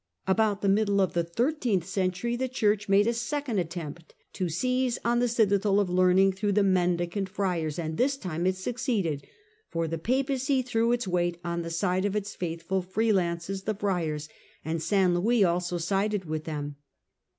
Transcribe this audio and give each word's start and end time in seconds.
About 0.25 0.63
the 0.63 0.67
middle 0.67 0.99
of 0.99 1.13
the 1.13 1.23
thirteenth 1.23 1.85
century 1.85 2.35
the 2.35 2.47
Church 2.49 2.89
made 2.89 3.05
a 3.05 3.13
second 3.13 3.59
attempt 3.59 4.15
to 4.33 4.49
seize 4.49 4.97
on 5.05 5.19
the 5.19 5.27
citadel 5.27 5.79
of 5.79 5.91
learning 5.91 6.31
through 6.31 6.53
the 6.53 6.63
Mendicant 6.63 7.29
Friars, 7.29 7.77
and 7.77 7.97
this 7.99 8.17
time 8.17 8.47
it 8.47 8.55
succeeded, 8.55 9.23
for 9.69 9.87
the 9.87 9.99
Papacy 9.99 10.63
threw 10.63 10.91
its 10.91 11.07
weight 11.07 11.39
on 11.45 11.61
the 11.61 11.69
side 11.69 12.05
of 12.05 12.15
its 12.15 12.33
faithful" 12.33 12.81
free 12.93 13.11
lances," 13.13 13.61
the 13.65 13.75
Friars, 13.75 14.27
and 14.65 14.81
St 14.81 15.13
Louis 15.13 15.43
also 15.43 15.77
sided 15.77 16.25
with 16.25 16.45
them. 16.45 16.77